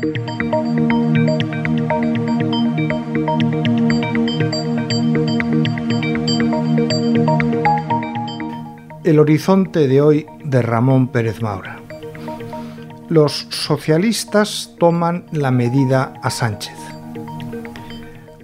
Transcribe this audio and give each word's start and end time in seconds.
El 0.00 0.06
horizonte 9.18 9.88
de 9.88 10.00
hoy 10.00 10.26
de 10.44 10.62
Ramón 10.62 11.08
Pérez 11.08 11.42
Maura. 11.42 11.80
Los 13.08 13.48
socialistas 13.50 14.76
toman 14.78 15.26
la 15.32 15.50
medida 15.50 16.14
a 16.22 16.30
Sánchez. 16.30 16.76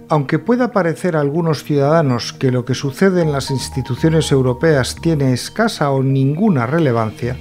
Aunque 0.09 0.39
pueda 0.39 0.73
parecer 0.73 1.15
a 1.15 1.21
algunos 1.21 1.63
ciudadanos 1.63 2.33
que 2.33 2.51
lo 2.51 2.65
que 2.65 2.75
sucede 2.75 3.21
en 3.21 3.31
las 3.31 3.49
instituciones 3.49 4.29
europeas 4.31 4.95
tiene 4.95 5.31
escasa 5.31 5.89
o 5.91 6.03
ninguna 6.03 6.67
relevancia, 6.67 7.37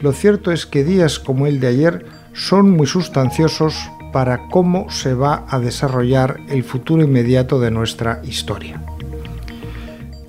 lo 0.00 0.12
cierto 0.12 0.52
es 0.52 0.64
que 0.64 0.84
días 0.84 1.18
como 1.18 1.48
el 1.48 1.58
de 1.58 1.66
ayer 1.66 2.17
son 2.38 2.70
muy 2.70 2.86
sustanciosos 2.86 3.90
para 4.12 4.46
cómo 4.48 4.88
se 4.90 5.12
va 5.12 5.44
a 5.48 5.58
desarrollar 5.58 6.40
el 6.48 6.62
futuro 6.62 7.02
inmediato 7.02 7.58
de 7.58 7.72
nuestra 7.72 8.22
historia. 8.24 8.80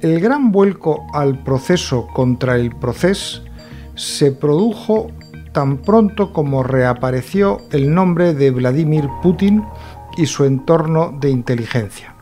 El 0.02 0.19
gran 0.19 0.52
vuelco 0.52 1.05
al 1.13 1.43
proceso 1.43 2.07
contra 2.07 2.55
el 2.55 2.75
proceso 2.75 3.43
se 3.95 4.31
produjo 4.31 5.11
tan 5.53 5.77
pronto 5.77 6.33
como 6.33 6.63
reapareció 6.63 7.59
el 7.71 7.93
nombre 7.93 8.33
de 8.33 8.49
Vladimir 8.49 9.07
Putin 9.21 9.63
y 10.17 10.25
su 10.25 10.45
entorno 10.45 11.16
de 11.19 11.30
inteligencia. 11.30 12.16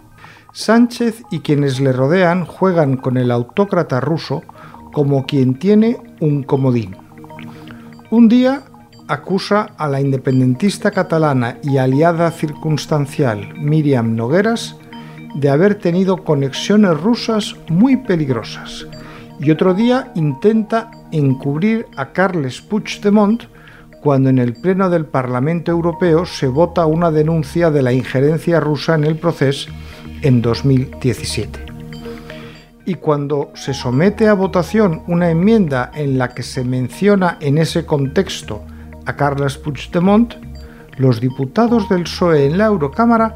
Sánchez 0.51 1.23
y 1.31 1.39
quienes 1.39 1.79
le 1.79 1.93
rodean 1.93 2.45
juegan 2.45 2.97
con 2.97 3.15
el 3.15 3.31
autócrata 3.31 4.01
ruso 4.01 4.43
como 4.91 5.25
quien 5.25 5.57
tiene 5.57 5.97
un 6.19 6.43
comodín. 6.43 6.97
Un 8.09 8.27
día 8.27 8.63
acusa 9.07 9.69
a 9.77 9.87
la 9.87 10.01
independentista 10.01 10.91
catalana 10.91 11.57
y 11.63 11.77
aliada 11.77 12.29
circunstancial 12.31 13.53
Miriam 13.55 14.15
Nogueras 14.15 14.75
de 15.35 15.49
haber 15.49 15.75
tenido 15.75 16.23
conexiones 16.23 16.99
rusas 16.99 17.55
muy 17.69 17.97
peligrosas 17.97 18.87
y 19.39 19.51
otro 19.51 19.73
día 19.73 20.11
intenta 20.15 20.91
encubrir 21.11 21.85
a 21.95 22.11
Carles 22.11 22.61
Puigdemont 22.61 23.43
cuando 24.01 24.29
en 24.29 24.39
el 24.39 24.53
Pleno 24.53 24.89
del 24.89 25.05
Parlamento 25.05 25.71
Europeo 25.71 26.25
se 26.25 26.47
vota 26.47 26.85
una 26.85 27.11
denuncia 27.11 27.71
de 27.71 27.81
la 27.81 27.93
injerencia 27.93 28.59
rusa 28.59 28.95
en 28.95 29.03
el 29.03 29.17
proceso 29.17 29.69
en 30.21 30.41
2017. 30.41 31.65
Y 32.85 32.95
cuando 32.95 33.51
se 33.53 33.73
somete 33.73 34.27
a 34.27 34.33
votación 34.33 35.03
una 35.07 35.29
enmienda 35.29 35.91
en 35.93 36.17
la 36.17 36.29
que 36.29 36.43
se 36.43 36.63
menciona 36.63 37.37
en 37.41 37.57
ese 37.57 37.85
contexto 37.85 38.63
a 39.07 39.15
Carles 39.15 39.57
Puigdemont, 39.57 40.35
los 40.97 41.21
diputados 41.21 41.87
del 41.89 42.03
PSOE 42.03 42.45
en 42.45 42.57
la 42.57 42.65
Eurocámara 42.65 43.33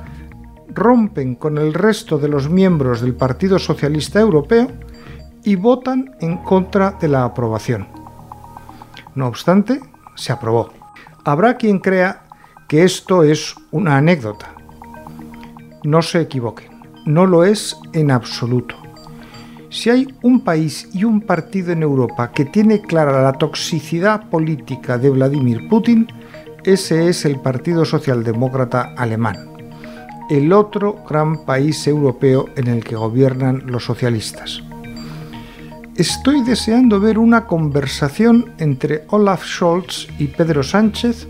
rompen 0.68 1.36
con 1.36 1.58
el 1.58 1.74
resto 1.74 2.18
de 2.18 2.28
los 2.28 2.50
miembros 2.50 3.02
del 3.02 3.16
Partido 3.16 3.58
Socialista 3.58 4.20
Europeo 4.20 4.68
y 5.44 5.56
votan 5.56 6.16
en 6.20 6.38
contra 6.38 6.92
de 6.92 7.08
la 7.08 7.24
aprobación. 7.24 7.88
No 9.16 9.28
obstante, 9.28 9.80
se 10.16 10.32
aprobó. 10.32 10.72
Habrá 11.24 11.56
quien 11.58 11.80
crea 11.80 12.24
que 12.68 12.84
esto 12.84 13.24
es 13.24 13.56
una 13.72 13.98
anécdota. 13.98 14.54
No 15.84 16.02
se 16.02 16.22
equivoquen, 16.22 16.70
no 17.06 17.26
lo 17.26 17.44
es 17.44 17.78
en 17.94 18.12
absoluto. 18.12 18.81
Si 19.72 19.90
hay 19.90 20.08
un 20.22 20.42
país 20.42 20.90
y 20.94 21.06
un 21.06 21.22
partido 21.22 21.72
en 21.72 21.82
Europa 21.82 22.32
que 22.32 22.46
tiene 22.46 22.82
clara 22.82 23.24
la 23.24 23.34
toxicidad 23.34 24.30
política 24.30 24.98
de 24.98 25.10
Vladimir 25.10 25.68
Putin, 25.70 26.08
ese 26.64 27.10
es 27.10 27.26
el 27.26 27.40
Partido 27.40 27.86
Socialdemócrata 27.86 28.94
Alemán 28.96 29.52
el 30.32 30.54
otro 30.54 31.04
gran 31.10 31.44
país 31.44 31.86
europeo 31.88 32.48
en 32.56 32.68
el 32.68 32.86
que 32.86 32.96
gobiernan 32.96 33.64
los 33.66 33.84
socialistas. 33.84 34.64
Estoy 35.98 36.42
deseando 36.42 37.02
ver 37.02 37.18
una 37.18 37.46
conversación 37.46 38.54
entre 38.58 39.04
Olaf 39.10 39.44
Scholz 39.46 40.08
y 40.20 40.28
Pedro 40.28 40.64
Sánchez 40.64 41.28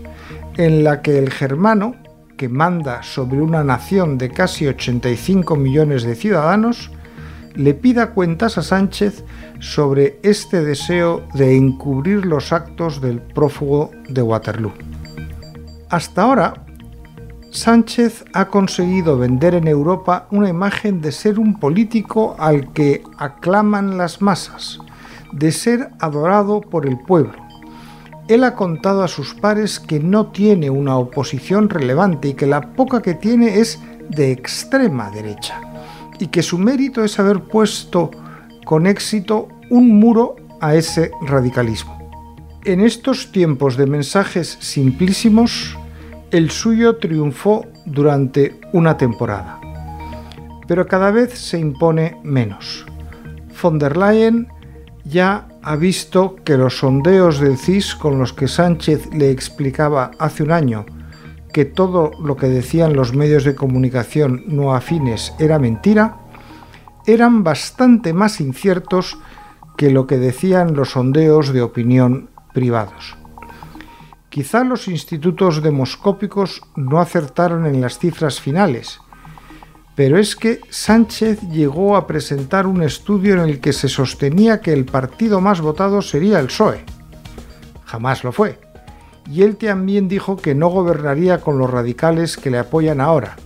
en 0.56 0.84
la 0.84 1.02
que 1.02 1.18
el 1.18 1.30
germano, 1.30 1.96
que 2.36 2.48
manda 2.48 3.02
sobre 3.02 3.42
una 3.42 3.64
nación 3.64 4.18
de 4.18 4.30
casi 4.30 4.68
85 4.68 5.56
millones 5.56 6.04
de 6.04 6.14
ciudadanos, 6.14 6.92
le 7.54 7.74
pida 7.74 8.10
cuentas 8.10 8.58
a 8.58 8.62
Sánchez 8.62 9.24
sobre 9.60 10.18
este 10.22 10.62
deseo 10.62 11.26
de 11.34 11.56
encubrir 11.56 12.26
los 12.26 12.52
actos 12.52 13.00
del 13.00 13.20
prófugo 13.20 13.90
de 14.08 14.22
Waterloo. 14.22 14.72
Hasta 15.90 16.22
ahora, 16.22 16.54
Sánchez 17.50 18.24
ha 18.32 18.46
conseguido 18.46 19.18
vender 19.18 19.54
en 19.54 19.68
Europa 19.68 20.26
una 20.30 20.48
imagen 20.48 21.02
de 21.02 21.12
ser 21.12 21.38
un 21.38 21.60
político 21.60 22.34
al 22.38 22.72
que 22.72 23.02
aclaman 23.18 23.98
las 23.98 24.22
masas, 24.22 24.78
de 25.32 25.52
ser 25.52 25.90
adorado 26.00 26.62
por 26.62 26.86
el 26.86 26.98
pueblo. 26.98 27.34
Él 28.28 28.44
ha 28.44 28.54
contado 28.54 29.02
a 29.02 29.08
sus 29.08 29.34
pares 29.34 29.78
que 29.78 30.00
no 30.00 30.28
tiene 30.28 30.70
una 30.70 30.96
oposición 30.96 31.68
relevante 31.68 32.28
y 32.28 32.34
que 32.34 32.46
la 32.46 32.72
poca 32.72 33.02
que 33.02 33.12
tiene 33.12 33.58
es 33.58 33.78
de 34.08 34.32
extrema 34.32 35.10
derecha, 35.10 35.60
y 36.18 36.28
que 36.28 36.42
su 36.42 36.58
mérito 36.58 37.04
es 37.04 37.18
haber 37.18 37.40
puesto 37.40 38.10
con 38.64 38.86
éxito 38.86 39.48
un 39.70 39.98
muro 39.98 40.36
a 40.60 40.74
ese 40.74 41.10
radicalismo. 41.22 41.98
En 42.64 42.80
estos 42.80 43.32
tiempos 43.32 43.76
de 43.76 43.86
mensajes 43.86 44.56
simplísimos, 44.60 45.76
el 46.30 46.50
suyo 46.50 46.96
triunfó 46.96 47.66
durante 47.84 48.60
una 48.72 48.96
temporada, 48.96 49.60
pero 50.68 50.86
cada 50.86 51.10
vez 51.10 51.36
se 51.36 51.58
impone 51.58 52.18
menos. 52.22 52.86
Von 53.60 53.78
der 53.78 53.96
Leyen 53.96 54.48
ya 55.04 55.48
ha 55.62 55.76
visto 55.76 56.36
que 56.44 56.56
los 56.56 56.78
sondeos 56.78 57.40
del 57.40 57.58
CIS 57.58 57.94
con 57.94 58.18
los 58.18 58.32
que 58.32 58.48
Sánchez 58.48 59.12
le 59.12 59.30
explicaba 59.30 60.12
hace 60.18 60.42
un 60.42 60.52
año 60.52 60.86
que 61.52 61.64
todo 61.64 62.10
lo 62.20 62.36
que 62.36 62.48
decían 62.48 62.94
los 62.94 63.14
medios 63.14 63.44
de 63.44 63.54
comunicación 63.54 64.44
no 64.46 64.74
afines 64.74 65.34
era 65.38 65.58
mentira, 65.58 66.16
eran 67.06 67.44
bastante 67.44 68.12
más 68.12 68.40
inciertos 68.40 69.18
que 69.76 69.90
lo 69.90 70.06
que 70.06 70.18
decían 70.18 70.74
los 70.74 70.90
sondeos 70.90 71.52
de 71.52 71.62
opinión 71.62 72.30
privados. 72.52 73.16
Quizá 74.28 74.64
los 74.64 74.88
institutos 74.88 75.62
demoscópicos 75.62 76.62
no 76.74 77.00
acertaron 77.00 77.66
en 77.66 77.80
las 77.80 77.98
cifras 77.98 78.40
finales, 78.40 79.00
pero 79.94 80.18
es 80.18 80.36
que 80.36 80.60
Sánchez 80.70 81.40
llegó 81.50 81.96
a 81.96 82.06
presentar 82.06 82.66
un 82.66 82.82
estudio 82.82 83.34
en 83.34 83.40
el 83.40 83.60
que 83.60 83.74
se 83.74 83.88
sostenía 83.88 84.60
que 84.60 84.72
el 84.72 84.86
partido 84.86 85.40
más 85.40 85.60
votado 85.60 86.00
sería 86.00 86.40
el 86.40 86.46
PSOE. 86.46 86.84
Jamás 87.84 88.24
lo 88.24 88.32
fue. 88.32 88.71
Y 89.30 89.42
él 89.42 89.56
también 89.56 90.08
dijo 90.08 90.36
que 90.36 90.54
no 90.54 90.68
gobernaría 90.68 91.40
con 91.40 91.58
los 91.58 91.70
radicales 91.70 92.36
que 92.36 92.50
le 92.50 92.58
apoyan 92.58 93.00
ahora. 93.00 93.36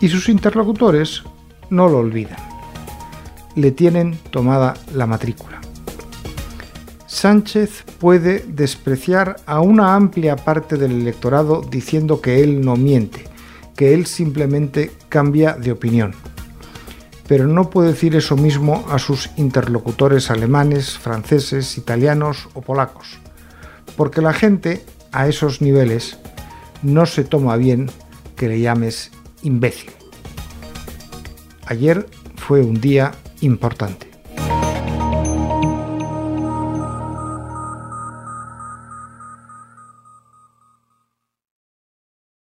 Y 0.00 0.08
sus 0.08 0.28
interlocutores 0.28 1.22
no 1.70 1.88
lo 1.88 1.98
olvidan. 1.98 2.38
Le 3.54 3.70
tienen 3.70 4.18
tomada 4.30 4.74
la 4.94 5.06
matrícula. 5.06 5.60
Sánchez 7.06 7.84
puede 8.00 8.40
despreciar 8.40 9.36
a 9.46 9.60
una 9.60 9.94
amplia 9.94 10.34
parte 10.34 10.76
del 10.76 10.92
electorado 10.92 11.60
diciendo 11.60 12.20
que 12.20 12.42
él 12.42 12.62
no 12.64 12.74
miente, 12.74 13.28
que 13.76 13.94
él 13.94 14.06
simplemente 14.06 14.90
cambia 15.08 15.52
de 15.52 15.72
opinión. 15.72 16.14
Pero 17.28 17.46
no 17.46 17.70
puede 17.70 17.90
decir 17.90 18.16
eso 18.16 18.36
mismo 18.36 18.84
a 18.90 18.98
sus 18.98 19.30
interlocutores 19.36 20.30
alemanes, 20.30 20.98
franceses, 20.98 21.78
italianos 21.78 22.48
o 22.54 22.60
polacos, 22.60 23.20
porque 23.96 24.20
la 24.20 24.32
gente 24.32 24.84
a 25.12 25.28
esos 25.28 25.60
niveles 25.60 26.18
no 26.82 27.06
se 27.06 27.24
toma 27.24 27.56
bien 27.56 27.90
que 28.36 28.48
le 28.48 28.60
llames 28.60 29.10
imbécil. 29.42 29.90
Ayer 31.66 32.06
fue 32.36 32.60
un 32.60 32.80
día 32.80 33.12
importante. 33.40 34.11